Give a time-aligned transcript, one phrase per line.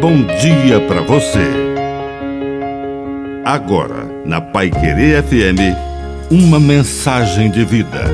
[0.00, 1.46] bom dia para você.
[3.44, 5.76] Agora, na Pai Querer FM,
[6.30, 8.04] uma mensagem de vida.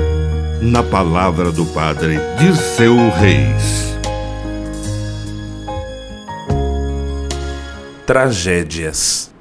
[0.61, 3.97] Na palavra do Padre Dirceu Reis.
[8.05, 9.33] Tragédias.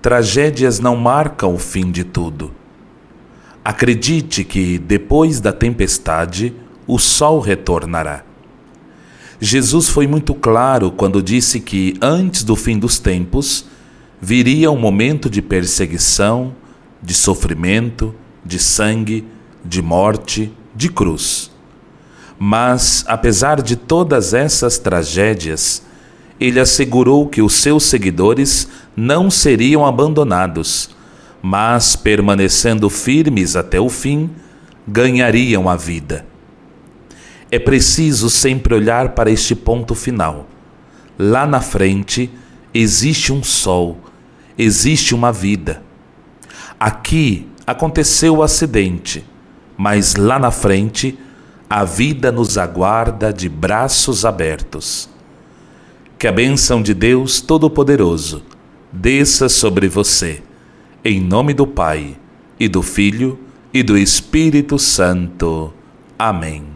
[0.00, 2.50] Tragédias não marcam o fim de tudo.
[3.62, 6.54] Acredite que, depois da tempestade,
[6.86, 8.22] o sol retornará.
[9.40, 13.66] Jesus foi muito claro quando disse que, antes do fim dos tempos,
[14.20, 16.54] viria um momento de perseguição,
[17.02, 19.26] de sofrimento, de sangue,
[19.64, 21.50] de morte, de cruz.
[22.38, 25.82] Mas, apesar de todas essas tragédias,
[26.40, 30.90] ele assegurou que os seus seguidores não seriam abandonados,
[31.42, 34.30] mas, permanecendo firmes até o fim,
[34.86, 36.24] ganhariam a vida.
[37.50, 40.46] É preciso sempre olhar para este ponto final.
[41.18, 42.30] Lá na frente
[42.74, 43.98] existe um sol,
[44.58, 45.82] existe uma vida.
[46.78, 49.24] Aqui aconteceu o acidente,
[49.76, 51.18] mas lá na frente
[51.68, 55.08] a vida nos aguarda de braços abertos.
[56.18, 58.42] Que a bênção de Deus Todo-Poderoso
[58.92, 60.42] desça sobre você,
[61.04, 62.16] em nome do Pai,
[62.58, 63.38] e do Filho,
[63.72, 65.72] e do Espírito Santo.
[66.18, 66.75] Amém.